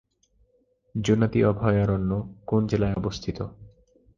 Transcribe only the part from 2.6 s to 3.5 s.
জেলায় অবস্থিত?